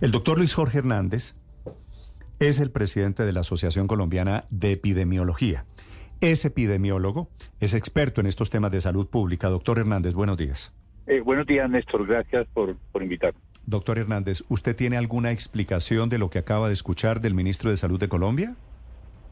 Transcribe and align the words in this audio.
El 0.00 0.12
doctor 0.12 0.38
Luis 0.38 0.54
Jorge 0.54 0.78
Hernández 0.78 1.34
es 2.38 2.58
el 2.58 2.70
presidente 2.70 3.24
de 3.24 3.34
la 3.34 3.40
Asociación 3.40 3.86
Colombiana 3.86 4.44
de 4.48 4.72
Epidemiología. 4.72 5.66
Es 6.22 6.46
epidemiólogo, 6.46 7.28
es 7.60 7.74
experto 7.74 8.22
en 8.22 8.26
estos 8.26 8.48
temas 8.48 8.72
de 8.72 8.80
salud 8.80 9.08
pública. 9.08 9.50
Doctor 9.50 9.78
Hernández, 9.78 10.14
buenos 10.14 10.38
días. 10.38 10.72
Eh, 11.06 11.20
buenos 11.20 11.46
días, 11.46 11.68
Néstor. 11.68 12.06
Gracias 12.06 12.46
por, 12.54 12.76
por 12.92 13.02
invitarme. 13.02 13.38
Doctor 13.66 13.98
Hernández, 13.98 14.42
¿usted 14.48 14.74
tiene 14.74 14.96
alguna 14.96 15.32
explicación 15.32 16.08
de 16.08 16.16
lo 16.16 16.30
que 16.30 16.38
acaba 16.38 16.68
de 16.68 16.72
escuchar 16.72 17.20
del 17.20 17.34
ministro 17.34 17.70
de 17.70 17.76
Salud 17.76 18.00
de 18.00 18.08
Colombia? 18.08 18.56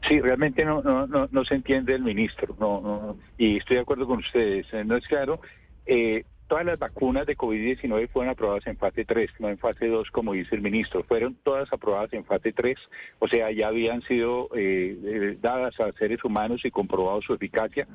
Sí, 0.07 0.21
realmente 0.21 0.65
no, 0.65 0.83
no, 0.83 1.07
no, 1.07 1.27
no 1.31 1.45
se 1.45 1.55
entiende 1.55 1.95
el 1.95 2.03
ministro, 2.03 2.55
no, 2.59 2.79
no, 2.79 3.17
y 3.39 3.57
estoy 3.57 3.77
de 3.77 3.81
acuerdo 3.81 4.05
con 4.05 4.19
ustedes. 4.19 4.67
Eh, 4.71 4.85
no 4.85 4.95
es 4.95 5.07
claro. 5.07 5.41
Eh, 5.87 6.25
todas 6.49 6.65
las 6.65 6.79
vacunas 6.79 7.27
de 7.27 7.37
COVID-19 7.37 8.09
fueron 8.09 8.31
aprobadas 8.31 8.65
en 8.67 8.75
fase 8.75 9.05
3, 9.05 9.29
no 9.39 9.49
en 9.49 9.59
fase 9.59 9.87
2, 9.87 10.09
como 10.11 10.33
dice 10.33 10.55
el 10.55 10.61
ministro. 10.61 11.03
Fueron 11.03 11.35
todas 11.43 11.71
aprobadas 11.71 12.11
en 12.11 12.25
fase 12.25 12.51
3, 12.51 12.75
o 13.19 13.27
sea, 13.27 13.51
ya 13.51 13.67
habían 13.67 14.01
sido 14.01 14.49
eh, 14.55 14.97
eh, 15.05 15.37
dadas 15.39 15.79
a 15.79 15.91
seres 15.93 16.25
humanos 16.25 16.65
y 16.65 16.71
comprobado 16.71 17.21
su 17.21 17.35
eficacia. 17.35 17.87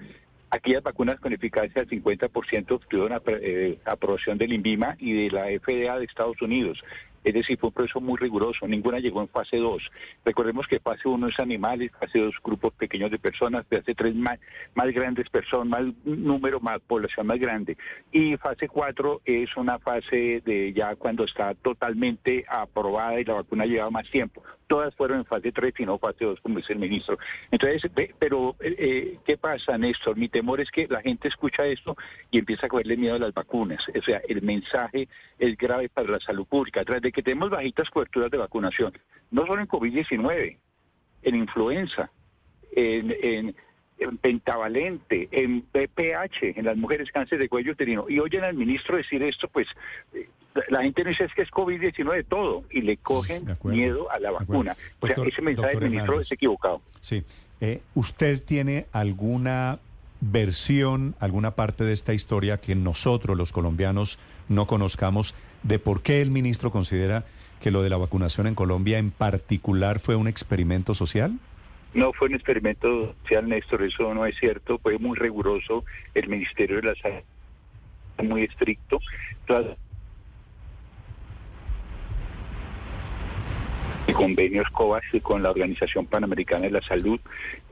Aquellas 0.51 0.84
vacunas 0.84 1.19
con 1.19 1.33
eficacia 1.33 1.84
del 1.84 2.02
50% 2.02 2.70
obtuvieron 2.70 3.20
eh, 3.27 3.78
aprobación 3.84 4.38
del 4.38 4.52
INVIMA 4.52 4.97
y 5.00 5.25
de 5.25 5.30
la 5.33 5.47
FDA 5.47 5.98
de 5.98 6.05
Estados 6.05 6.41
Unidos. 6.41 6.80
Es 7.24 7.34
decir, 7.34 7.59
fue 7.59 7.69
un 7.69 7.74
proceso 7.74 8.01
muy 8.01 8.19
riguroso. 8.19 8.69
Ninguna 8.69 9.01
llegó 9.01 9.23
en 9.23 9.28
fase 9.28 9.56
2. 9.56 9.91
Recordemos 10.24 10.66
que 10.66 10.78
fase 10.78 11.09
1 11.09 11.28
es 11.28 11.41
animales, 11.41 11.91
fase 11.98 12.19
2 12.19 12.34
grupos 12.45 12.74
pequeños 12.74 13.10
de 13.10 13.19
personas, 13.19 13.66
fase 13.66 13.95
3 13.95 14.14
más, 14.14 14.38
grandes 14.92 15.28
personas, 15.30 15.66
más 15.66 15.95
número, 16.05 16.60
más 16.60 16.80
población 16.80 17.27
más 17.27 17.38
grande. 17.38 17.77
Y 18.12 18.37
fase 18.37 18.69
4 18.69 19.23
es 19.24 19.56
una 19.56 19.78
fase 19.78 20.42
de 20.45 20.73
ya 20.74 20.95
cuando 20.97 21.24
está 21.24 21.55
totalmente 21.55 22.45
aprobada 22.48 23.20
y 23.20 23.25
la 23.25 23.34
vacuna 23.34 23.64
lleva 23.64 23.91
más 23.91 24.09
tiempo. 24.11 24.42
Todas 24.66 24.95
fueron 24.95 25.18
en 25.18 25.24
fase 25.24 25.52
3 25.52 25.74
y 25.78 25.84
no 25.86 25.98
fase 25.98 26.25
2, 26.25 26.41
como 26.41 26.58
dice 26.58 26.72
el 26.72 26.78
ministro. 26.78 27.19
Entonces, 27.50 27.91
pero 28.19 28.56
eh, 28.61 28.75
eh, 28.78 29.19
¿qué 29.25 29.36
pasa, 29.36 29.77
Néstor? 29.77 30.16
Mi 30.16 30.28
temor 30.28 30.61
es 30.61 30.70
que 30.70 30.86
la 30.89 31.02
gente 31.02 31.28
escucha 31.28 31.66
esto 31.66 31.97
y 32.30 32.39
empieza 32.39 32.66
a 32.66 32.69
cogerle 32.69 32.97
miedo 32.97 33.16
a 33.16 33.19
las 33.19 33.34
vacunas. 33.34 33.84
O 33.89 34.02
sea, 34.02 34.22
el 34.28 34.42
mensaje 34.42 35.08
es 35.39 35.56
grave 35.56 35.89
para 35.89 36.08
la 36.08 36.20
salud 36.20 36.47
pública. 36.47 36.84
Tras 36.84 37.02
de 37.02 37.12
que 37.12 37.22
tenemos 37.22 37.50
bajitas 37.50 37.91
coberturas 37.91 38.30
de 38.30 38.39
vacunación, 38.39 38.92
no 39.30 39.47
solo 39.47 39.61
en 39.61 39.69
COVID-19, 39.69 40.58
en 41.22 41.34
influenza, 41.34 42.11
en, 42.72 43.55
pentavalente, 44.20 45.28
en 45.30 45.62
PPH, 45.62 46.58
en 46.58 46.64
las 46.64 46.77
mujeres 46.77 47.11
cáncer 47.11 47.39
de 47.39 47.48
cuello 47.48 47.72
uterino. 47.72 48.06
Y 48.08 48.19
oyen 48.19 48.44
al 48.44 48.55
ministro 48.55 48.96
decir 48.96 49.22
esto, 49.22 49.48
pues 49.48 49.69
eh, 50.12 50.28
la 50.69 50.83
gente 50.83 51.02
no 51.02 51.10
dice 51.10 51.24
es 51.24 51.34
que 51.34 51.42
es 51.42 51.50
COVID-19 51.50 52.27
todo 52.28 52.64
y 52.70 52.83
le 52.83 52.97
cogen 52.97 53.56
miedo 53.64 54.10
a 54.10 54.19
la 54.19 54.30
vacuna. 54.30 54.77
o 55.00 55.06
sea, 55.06 55.16
ese 55.27 55.42
mensaje 55.42 55.78
del 55.78 55.91
ministro 55.91 56.20
es 56.20 56.30
equivocado. 56.30 56.80
Sí. 57.00 57.24
Eh, 57.61 57.80
¿Usted 57.94 58.42
tiene 58.42 58.86
alguna 58.92 59.78
versión, 60.20 61.14
alguna 61.20 61.52
parte 61.52 61.84
de 61.84 61.92
esta 61.92 62.14
historia 62.14 62.58
que 62.58 62.74
nosotros 62.74 63.36
los 63.36 63.52
colombianos 63.52 64.19
no 64.48 64.66
conozcamos 64.66 65.34
de 65.62 65.78
por 65.78 66.02
qué 66.02 66.22
el 66.22 66.30
ministro 66.30 66.70
considera 66.70 67.24
que 67.61 67.70
lo 67.70 67.83
de 67.83 67.91
la 67.91 67.96
vacunación 67.96 68.46
en 68.46 68.55
Colombia 68.55 68.98
en 68.98 69.11
particular 69.11 69.98
fue 69.98 70.16
un 70.16 70.28
experimento 70.28 70.94
social? 70.94 71.39
No 71.94 72.12
fue 72.12 72.28
un 72.28 72.34
experimento 72.34 73.14
social, 73.22 73.48
Néstor, 73.48 73.83
eso 73.84 74.12
no 74.14 74.27
es 74.27 74.36
cierto, 74.39 74.78
fue 74.78 74.98
muy 74.98 75.16
riguroso, 75.16 75.84
el 76.14 76.28
Ministerio 76.28 76.77
de 76.77 76.83
la 76.83 76.94
Salud 76.96 77.22
muy 78.22 78.44
estricto. 78.44 79.00
Convenios 84.12 84.69
COVAX 84.70 85.06
con 85.22 85.42
la 85.42 85.50
Organización 85.50 86.06
Panamericana 86.06 86.64
de 86.64 86.70
la 86.70 86.83
Salud, 86.83 87.19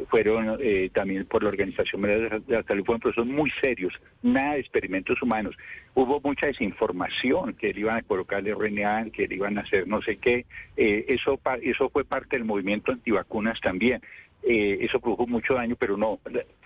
fueron 0.09 0.59
eh, 0.61 0.91
también 0.93 1.27
por 1.27 1.43
la 1.43 1.51
Organización 1.51 2.03
de 2.03 2.43
la 2.49 2.63
Salud, 2.63 2.85
fueron 2.85 3.01
procesos 3.01 3.27
muy 3.27 3.51
serios, 3.61 3.93
nada 4.23 4.55
de 4.55 4.61
experimentos 4.61 5.21
humanos. 5.21 5.55
Hubo 5.95 6.21
mucha 6.23 6.47
desinformación, 6.47 7.55
que 7.55 7.75
le 7.75 7.81
iban 7.81 7.99
a 7.99 8.03
colocarle 8.03 8.55
RNA, 8.55 9.11
que 9.11 9.29
le 9.29 9.35
iban 9.35 9.59
a 9.59 9.63
hacer 9.63 9.87
no 9.87 10.01
sé 10.01 10.17
qué. 10.17 10.47
Eh, 10.77 11.05
eso, 11.09 11.39
eso 11.63 11.91
fue 11.91 12.05
parte 12.05 12.37
del 12.37 12.45
movimiento 12.45 12.93
antivacunas 12.93 13.61
también. 13.61 14.01
Eh, 14.43 14.79
eso 14.81 14.99
produjo 15.01 15.27
mucho 15.27 15.55
daño, 15.55 15.77
pero 15.79 15.97
no, 15.97 16.19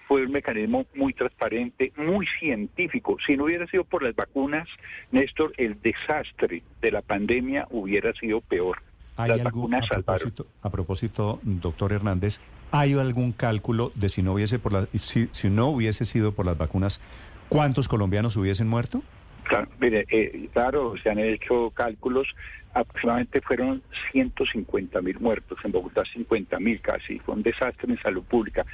fue 0.07 0.25
un 0.25 0.33
mecanismo 0.33 0.87
muy 0.95 1.13
transparente, 1.13 1.93
muy 1.97 2.27
científico. 2.39 3.17
Si 3.27 3.37
no 3.37 3.45
hubiera 3.45 3.67
sido 3.67 3.85
por 3.85 4.03
las 4.03 4.15
vacunas, 4.15 4.69
Néstor, 5.11 5.53
el 5.57 5.81
desastre 5.81 6.63
de 6.81 6.91
la 6.91 7.03
pandemia 7.03 7.67
hubiera 7.71 8.13
sido 8.15 8.41
peor. 8.41 8.79
¿Hay 9.17 9.31
algún, 9.31 9.75
a 9.75 9.81
propósito, 9.81 10.47
a 10.63 10.71
propósito, 10.71 11.41
doctor 11.43 11.93
Hernández, 11.93 12.41
¿hay 12.71 12.93
algún 12.93 13.33
cálculo 13.33 13.93
de 13.95 14.09
si 14.09 14.23
no 14.23 14.35
hubiese 14.35 14.59
por 14.59 14.73
la, 14.73 14.87
si, 14.95 15.29
si 15.33 15.49
no 15.49 15.69
hubiese 15.69 16.05
sido 16.05 16.33
por 16.33 16.45
las 16.45 16.59
vacunas, 16.59 17.01
cuántos 17.49 17.89
colombianos 17.89 18.37
hubiesen 18.37 18.69
muerto? 18.69 19.03
Claro, 19.45 19.69
mire, 19.81 20.05
eh, 20.11 20.49
claro, 20.53 20.95
se 21.03 21.09
han 21.09 21.19
hecho 21.19 21.71
cálculos, 21.71 22.27
aproximadamente 22.75 23.41
fueron 23.41 23.83
150 24.13 25.01
mil 25.01 25.21
muertos, 25.21 25.59
en 25.65 25.73
Bogotá 25.73 26.05
50 26.05 26.59
mil 26.59 26.81
casi, 26.81 27.19
fue 27.21 27.35
un 27.37 27.43
desastre 27.43 27.91
en 27.91 28.01
salud 28.01 28.25
pública. 28.25 28.67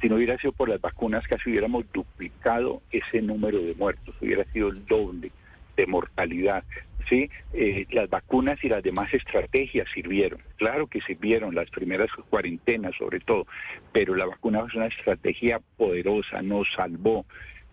Si 0.00 0.08
no 0.08 0.16
hubiera 0.16 0.36
sido 0.38 0.52
por 0.52 0.68
las 0.68 0.80
vacunas, 0.80 1.26
casi 1.28 1.50
hubiéramos 1.50 1.84
duplicado 1.92 2.82
ese 2.90 3.22
número 3.22 3.58
de 3.58 3.74
muertos, 3.74 4.14
hubiera 4.20 4.44
sido 4.52 4.68
el 4.68 4.84
doble 4.86 5.30
de 5.76 5.86
mortalidad. 5.86 6.64
¿Sí? 7.08 7.30
Eh, 7.52 7.86
las 7.90 8.08
vacunas 8.08 8.62
y 8.62 8.68
las 8.68 8.82
demás 8.82 9.12
estrategias 9.12 9.88
sirvieron. 9.92 10.40
Claro 10.56 10.86
que 10.86 11.00
sirvieron, 11.00 11.54
las 11.54 11.70
primeras 11.70 12.10
cuarentenas 12.30 12.94
sobre 12.96 13.20
todo, 13.20 13.46
pero 13.92 14.14
la 14.14 14.26
vacuna 14.26 14.64
es 14.66 14.74
una 14.74 14.86
estrategia 14.86 15.60
poderosa, 15.76 16.42
nos 16.42 16.68
salvó. 16.74 17.24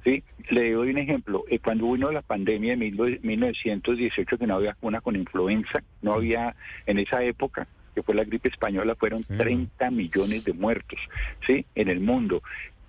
¿sí? 0.03 0.23
Le 0.49 0.71
doy 0.71 0.89
un 0.89 0.97
ejemplo. 0.97 1.43
Eh, 1.49 1.59
cuando 1.59 1.91
vino 1.91 2.11
la 2.11 2.21
pandemia 2.21 2.75
de 2.75 3.19
1918, 3.21 4.37
que 4.37 4.47
no 4.47 4.55
había 4.55 4.71
vacuna 4.71 5.01
con 5.01 5.15
influenza, 5.15 5.83
no 6.01 6.13
había 6.13 6.55
en 6.85 6.99
esa 6.99 7.23
época, 7.23 7.67
que 7.95 8.03
fue 8.03 8.15
la 8.15 8.23
gripe 8.23 8.49
española, 8.49 8.95
fueron 8.95 9.23
30 9.23 9.91
millones 9.91 10.45
de 10.45 10.53
muertos 10.53 10.99
¿sí? 11.45 11.65
en 11.75 11.89
el 11.89 11.99
mundo 11.99 12.41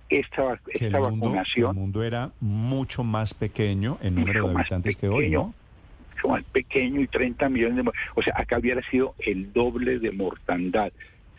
esta, 0.09 0.59
esta 0.69 0.99
vacunación. 0.99 1.71
El 1.71 1.81
mundo 1.81 2.03
era 2.03 2.31
mucho 2.39 3.03
más 3.03 3.33
pequeño 3.33 3.97
en 4.01 4.15
número 4.15 4.47
de 4.47 4.55
habitantes 4.55 4.95
que 4.95 5.07
hoy, 5.07 5.29
¿no? 5.29 5.53
Mucho 6.25 6.33
más 6.33 6.43
pequeño 6.45 7.01
y 7.01 7.07
30 7.07 7.49
millones 7.49 7.83
de. 7.83 7.91
O 8.15 8.21
sea, 8.21 8.33
acá 8.37 8.59
hubiera 8.59 8.81
sido 8.89 9.15
el 9.19 9.53
doble 9.53 9.99
de 9.99 10.11
mortandad. 10.11 10.91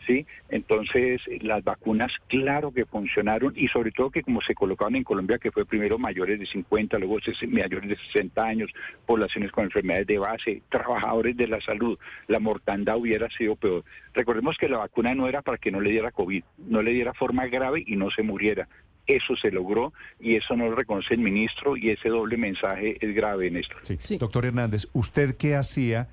¿sí? 0.07 0.25
Entonces, 0.49 1.21
las 1.41 1.63
vacunas, 1.63 2.11
claro 2.27 2.71
que 2.71 2.85
funcionaron 2.85 3.53
y 3.55 3.67
sobre 3.67 3.91
todo 3.91 4.09
que 4.09 4.23
como 4.23 4.41
se 4.41 4.55
colocaron 4.55 4.95
en 4.95 5.03
Colombia, 5.03 5.37
que 5.37 5.51
fue 5.51 5.65
primero 5.65 5.99
mayores 5.99 6.39
de 6.39 6.45
50, 6.45 6.97
luego 6.97 7.17
mayores 7.47 7.89
de 7.89 7.97
60 7.97 8.41
años, 8.41 8.71
poblaciones 9.05 9.51
con 9.51 9.65
enfermedades 9.65 10.07
de 10.07 10.17
base, 10.17 10.61
trabajadores 10.69 11.35
de 11.35 11.47
la 11.47 11.61
salud, 11.61 11.99
la 12.27 12.39
mortandad 12.39 12.97
hubiera 12.97 13.29
sido 13.29 13.55
peor. 13.55 13.83
Recordemos 14.13 14.57
que 14.57 14.69
la 14.69 14.77
vacuna 14.77 15.13
no 15.13 15.27
era 15.27 15.41
para 15.41 15.57
que 15.57 15.71
no 15.71 15.81
le 15.81 15.91
diera 15.91 16.11
COVID, 16.11 16.43
no 16.69 16.81
le 16.81 16.91
diera 16.91 17.13
forma 17.13 17.45
grave 17.47 17.83
y 17.85 17.95
no 17.97 18.09
se 18.09 18.23
muriera. 18.23 18.67
Eso 19.07 19.35
se 19.37 19.51
logró 19.51 19.93
y 20.19 20.35
eso 20.35 20.55
no 20.55 20.69
lo 20.69 20.75
reconoce 20.75 21.13
el 21.13 21.21
ministro 21.21 21.77
y 21.77 21.89
ese 21.89 22.09
doble 22.09 22.37
mensaje 22.37 22.97
es 22.99 23.15
grave 23.15 23.47
en 23.47 23.57
esto. 23.57 23.75
Sí. 23.83 24.17
Doctor 24.17 24.45
Hernández, 24.45 24.87
¿usted 24.93 25.37
qué 25.37 25.55
hacía, 25.55 26.09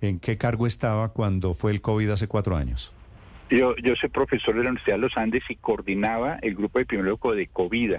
en 0.00 0.18
qué 0.18 0.36
cargo 0.36 0.66
estaba 0.66 1.12
cuando 1.12 1.54
fue 1.54 1.70
el 1.70 1.80
COVID 1.80 2.10
hace 2.10 2.26
cuatro 2.26 2.56
años? 2.56 2.92
Yo, 3.48 3.76
yo 3.76 3.94
soy 3.96 4.08
profesor 4.08 4.56
de 4.56 4.64
la 4.64 4.70
Universidad 4.70 4.96
de 4.96 5.02
los 5.02 5.16
Andes 5.16 5.44
y 5.48 5.56
coordinaba 5.56 6.38
el 6.42 6.54
grupo 6.54 6.80
epidemiológico 6.80 7.34
de 7.34 7.46
COVID, 7.46 7.94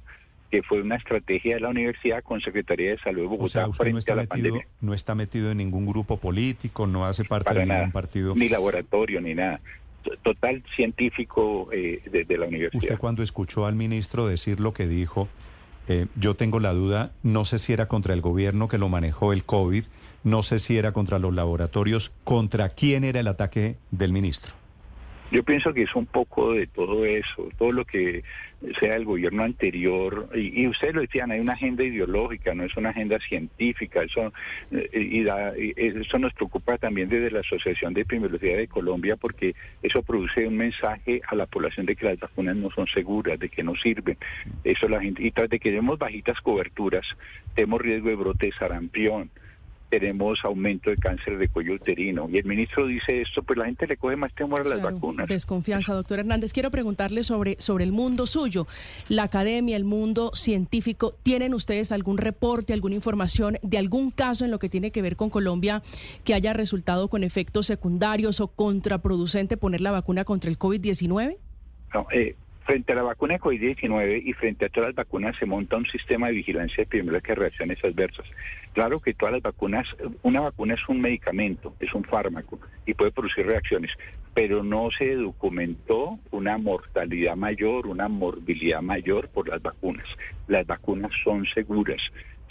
que 0.49 0.63
fue 0.63 0.81
una 0.81 0.95
estrategia 0.95 1.55
de 1.55 1.61
la 1.61 1.69
universidad 1.69 2.23
con 2.23 2.41
Secretaría 2.41 2.91
de 2.91 2.99
Salud 2.99 3.21
de 3.21 3.27
Bogotá 3.27 3.43
o 3.43 3.47
sea, 3.47 3.67
usted 3.67 3.91
no 3.91 3.97
está 3.97 4.15
metido, 4.15 4.59
No 4.81 4.93
está 4.93 5.15
metido 5.15 5.51
en 5.51 5.57
ningún 5.57 5.85
grupo 5.85 6.17
político, 6.17 6.85
no 6.85 7.05
hace 7.05 7.23
parte 7.23 7.53
de 7.53 7.65
ningún 7.65 7.91
partido. 7.91 8.35
Ni 8.35 8.49
laboratorio, 8.49 9.21
ni 9.21 9.33
nada. 9.35 9.61
Total 10.21 10.63
científico 10.75 11.69
eh, 11.71 12.01
de, 12.11 12.37
la 12.37 12.45
universidad. 12.45 12.83
Usted 12.83 12.97
cuando 12.97 13.23
escuchó 13.23 13.65
al 13.65 13.75
ministro 13.75 14.27
decir 14.27 14.59
lo 14.59 14.73
que 14.73 14.87
dijo, 14.87 15.27
eh, 15.87 16.07
yo 16.15 16.35
tengo 16.35 16.59
la 16.59 16.73
duda, 16.73 17.11
no 17.23 17.45
sé 17.45 17.57
si 17.57 17.73
era 17.73 17.87
contra 17.87 18.13
el 18.13 18.21
gobierno 18.21 18.67
que 18.67 18.77
lo 18.77 18.89
manejó 18.89 19.33
el 19.33 19.43
COVID, 19.43 19.83
no 20.23 20.43
sé 20.43 20.59
si 20.59 20.77
era 20.77 20.91
contra 20.93 21.19
los 21.19 21.33
laboratorios, 21.33 22.11
¿contra 22.23 22.69
quién 22.69 23.03
era 23.03 23.19
el 23.19 23.27
ataque 23.27 23.75
del 23.91 24.13
ministro? 24.13 24.62
Yo 25.31 25.43
pienso 25.43 25.73
que 25.73 25.83
es 25.83 25.95
un 25.95 26.05
poco 26.05 26.53
de 26.53 26.67
todo 26.67 27.05
eso, 27.05 27.49
todo 27.57 27.71
lo 27.71 27.85
que 27.85 28.23
sea 28.79 28.95
el 28.95 29.05
gobierno 29.05 29.43
anterior, 29.43 30.29
y, 30.35 30.67
ustedes 30.67 30.95
lo 30.95 31.01
decían, 31.01 31.31
hay 31.31 31.39
una 31.39 31.53
agenda 31.53 31.83
ideológica, 31.83 32.53
no 32.53 32.63
es 32.63 32.75
una 32.77 32.89
agenda 32.89 33.19
científica, 33.19 34.03
eso, 34.03 34.31
eh, 34.71 34.89
y, 34.93 35.25
eso 35.75 36.19
nos 36.19 36.33
preocupa 36.33 36.77
también 36.77 37.09
desde 37.09 37.31
la 37.31 37.41
Asociación 37.41 37.93
de 37.93 38.01
Epidemiología 38.01 38.57
de 38.57 38.67
Colombia, 38.67 39.15
porque 39.15 39.55
eso 39.81 40.01
produce 40.03 40.47
un 40.47 40.55
mensaje 40.55 41.21
a 41.27 41.35
la 41.35 41.45
población 41.45 41.85
de 41.85 41.95
que 41.95 42.05
las 42.05 42.19
vacunas 42.19 42.55
no 42.55 42.69
son 42.71 42.87
seguras, 42.87 43.39
de 43.39 43.49
que 43.49 43.63
no 43.63 43.75
sirven. 43.75 44.17
Eso 44.63 44.87
la 44.87 45.01
gente, 45.01 45.23
y 45.23 45.31
tras 45.31 45.49
de 45.49 45.59
que 45.59 45.69
tenemos 45.69 45.99
bajitas 45.99 46.39
coberturas, 46.41 47.05
tenemos 47.55 47.81
riesgo 47.81 48.09
de 48.09 48.15
brote 48.15 48.45
de 48.47 48.53
sarampión, 48.53 49.29
tenemos 49.99 50.43
aumento 50.43 50.89
de 50.89 50.97
cáncer 50.97 51.37
de 51.37 51.47
cuello 51.49 51.75
uterino. 51.75 52.27
Y 52.27 52.39
el 52.39 52.45
ministro 52.45 52.87
dice 52.87 53.21
esto, 53.21 53.43
pues 53.43 53.59
la 53.59 53.65
gente 53.65 53.85
le 53.85 53.95
coge 53.95 54.15
más 54.15 54.33
temor 54.33 54.61
a 54.61 54.63
las 54.63 54.81
vacunas. 54.81 55.29
Desconfianza, 55.29 55.93
doctor 55.93 56.17
Hernández. 56.17 56.51
Quiero 56.51 56.71
preguntarle 56.71 57.23
sobre, 57.23 57.57
sobre 57.59 57.83
el 57.83 57.91
mundo 57.91 58.25
suyo, 58.25 58.65
la 59.07 59.23
academia, 59.23 59.77
el 59.77 59.83
mundo 59.83 60.31
científico. 60.33 61.13
¿Tienen 61.21 61.53
ustedes 61.53 61.91
algún 61.91 62.17
reporte, 62.17 62.73
alguna 62.73 62.95
información 62.95 63.59
de 63.61 63.77
algún 63.77 64.09
caso 64.09 64.45
en 64.45 64.49
lo 64.49 64.57
que 64.57 64.67
tiene 64.67 64.89
que 64.89 65.03
ver 65.03 65.15
con 65.15 65.29
Colombia 65.29 65.83
que 66.23 66.33
haya 66.33 66.53
resultado 66.53 67.07
con 67.07 67.23
efectos 67.23 67.67
secundarios 67.67 68.39
o 68.39 68.47
contraproducente 68.47 69.57
poner 69.57 69.81
la 69.81 69.91
vacuna 69.91 70.25
contra 70.25 70.49
el 70.49 70.57
COVID-19? 70.57 71.37
No, 71.93 72.07
eh, 72.11 72.35
Frente 72.65 72.93
a 72.93 72.95
la 72.95 73.03
vacuna 73.03 73.33
de 73.33 73.39
COVID-19 73.41 74.21
y 74.25 74.31
frente 74.33 74.65
a 74.65 74.69
todas 74.69 74.89
las 74.89 74.95
vacunas 74.95 75.35
se 75.37 75.45
monta 75.45 75.75
un 75.75 75.85
sistema 75.85 76.27
de 76.27 76.33
vigilancia 76.33 76.83
epidemiológica 76.83 77.33
de 77.33 77.41
reacciones 77.41 77.83
adversas. 77.83 78.25
Claro 78.71 79.01
que 79.01 79.13
todas 79.13 79.33
las 79.33 79.41
vacunas, 79.41 79.85
una 80.21 80.39
vacuna 80.39 80.75
es 80.75 80.87
un 80.87 81.01
medicamento, 81.01 81.75
es 81.81 81.93
un 81.93 82.05
fármaco 82.05 82.59
y 82.85 82.93
puede 82.93 83.11
producir 83.11 83.45
reacciones, 83.45 83.91
pero 84.33 84.63
no 84.63 84.89
se 84.97 85.13
documentó 85.13 86.19
una 86.31 86.57
mortalidad 86.57 87.35
mayor, 87.35 87.85
una 87.85 88.07
morbilidad 88.07 88.81
mayor 88.81 89.27
por 89.27 89.49
las 89.49 89.61
vacunas. 89.61 90.07
Las 90.47 90.65
vacunas 90.65 91.11
son 91.23 91.45
seguras. 91.53 92.01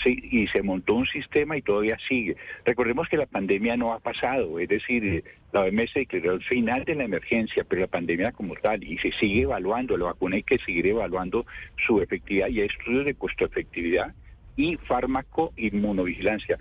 Sí, 0.03 0.19
y 0.31 0.47
se 0.49 0.63
montó 0.63 0.95
un 0.95 1.07
sistema 1.07 1.57
y 1.57 1.63
todavía 1.63 1.97
sigue. 2.09 2.37
Recordemos 2.65 3.09
que 3.09 3.17
la 3.17 3.27
pandemia 3.27 3.77
no 3.77 3.93
ha 3.93 4.01
pasado, 4.01 4.59
es 4.59 4.69
decir, 4.69 5.23
la 5.53 5.61
OMS 5.61 5.95
declaró 5.95 6.33
el 6.33 6.43
final 6.43 6.85
de 6.85 6.97
la 6.97 7.05
emergencia, 7.05 7.65
pero 7.69 7.83
la 7.83 7.87
pandemia 7.87 8.33
como 8.33 8.55
tal, 8.57 8.83
y 8.83 8.99
se 8.99 9.13
sigue 9.13 9.43
evaluando, 9.43 9.97
la 9.97 10.07
vacuna 10.07 10.37
hay 10.37 10.43
que 10.43 10.59
seguir 10.59 10.89
evaluando 10.89 11.47
su 11.87 12.01
efectividad 12.01 12.49
y 12.49 12.61
hay 12.61 12.67
estudios 12.67 13.05
de 13.05 13.15
costo 13.15 13.45
efectividad 13.45 14.13
y 14.57 14.77
fármaco 14.77 15.53
inmunovigilancia 15.57 16.59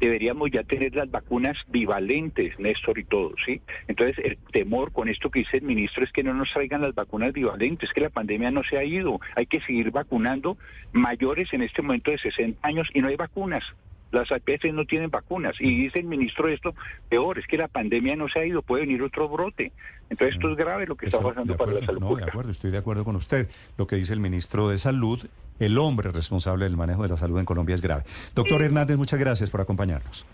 deberíamos 0.00 0.50
ya 0.50 0.62
tener 0.62 0.94
las 0.94 1.10
vacunas 1.10 1.56
bivalentes, 1.68 2.58
Néstor 2.58 2.98
y 2.98 3.04
todo, 3.04 3.34
¿sí? 3.44 3.60
Entonces, 3.88 4.18
el 4.24 4.36
temor 4.52 4.92
con 4.92 5.08
esto 5.08 5.30
que 5.30 5.40
dice 5.40 5.58
el 5.58 5.62
ministro 5.62 6.04
es 6.04 6.12
que 6.12 6.22
no 6.22 6.34
nos 6.34 6.52
traigan 6.52 6.82
las 6.82 6.94
vacunas 6.94 7.32
bivalentes, 7.32 7.92
que 7.92 8.00
la 8.00 8.10
pandemia 8.10 8.50
no 8.50 8.62
se 8.62 8.78
ha 8.78 8.84
ido. 8.84 9.20
Hay 9.34 9.46
que 9.46 9.60
seguir 9.60 9.90
vacunando 9.90 10.58
mayores 10.92 11.52
en 11.52 11.62
este 11.62 11.82
momento 11.82 12.10
de 12.10 12.18
60 12.18 12.66
años 12.66 12.88
y 12.92 13.00
no 13.00 13.08
hay 13.08 13.16
vacunas. 13.16 13.64
Las 14.12 14.30
APS 14.30 14.72
no 14.72 14.84
tienen 14.84 15.10
vacunas. 15.10 15.56
Y 15.60 15.84
dice 15.84 15.98
el 15.98 16.06
ministro 16.06 16.48
esto, 16.48 16.74
peor, 17.08 17.38
es 17.38 17.46
que 17.46 17.58
la 17.58 17.68
pandemia 17.68 18.16
no 18.16 18.28
se 18.28 18.40
ha 18.40 18.46
ido, 18.46 18.62
puede 18.62 18.86
venir 18.86 19.02
otro 19.02 19.28
brote. 19.28 19.72
Entonces 20.08 20.36
esto 20.36 20.50
es 20.50 20.56
grave 20.56 20.86
lo 20.86 20.96
que 20.96 21.06
está 21.06 21.20
pasando 21.20 21.56
para 21.56 21.72
la 21.72 21.80
salud 21.84 22.00
no, 22.00 22.16
De 22.16 22.24
acuerdo, 22.24 22.50
estoy 22.50 22.70
de 22.70 22.78
acuerdo 22.78 23.04
con 23.04 23.16
usted. 23.16 23.48
Lo 23.76 23.86
que 23.86 23.96
dice 23.96 24.12
el 24.12 24.20
ministro 24.20 24.68
de 24.68 24.78
Salud, 24.78 25.26
el 25.58 25.78
hombre 25.78 26.12
responsable 26.12 26.64
del 26.64 26.76
manejo 26.76 27.02
de 27.02 27.08
la 27.08 27.16
salud 27.16 27.38
en 27.38 27.44
Colombia 27.44 27.74
es 27.74 27.80
grave. 27.80 28.04
Doctor 28.34 28.62
Hernández, 28.62 28.96
muchas 28.96 29.18
gracias 29.18 29.50
por 29.50 29.60
acompañarnos. 29.60 30.26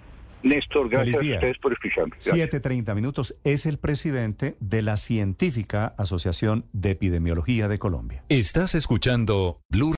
Néstor, 0.43 0.89
gracias 0.89 1.17
a 1.17 1.21
ustedes 1.21 1.59
por 1.59 1.73
escucharme. 1.73 2.17
7.30 2.19 2.95
minutos. 2.95 3.37
Es 3.45 3.67
el 3.67 3.79
presidente 3.79 4.57
de 4.61 4.83
la 4.83 4.97
Científica 4.97 5.95
Asociación 5.97 6.65
de 6.73 6.91
Epidemiología 6.91 7.69
de 7.69 7.79
Colombia. 7.79 8.25
Estás 8.29 8.75
escuchando 8.75 9.61
Blue 9.69 9.91